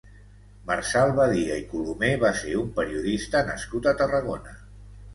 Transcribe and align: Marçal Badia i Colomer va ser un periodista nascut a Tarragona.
Marçal 0.71 1.13
Badia 1.19 1.59
i 1.65 1.67
Colomer 1.75 2.11
va 2.25 2.33
ser 2.41 2.57
un 2.65 2.75
periodista 2.83 3.47
nascut 3.55 3.93
a 3.95 3.99
Tarragona. 4.05 4.61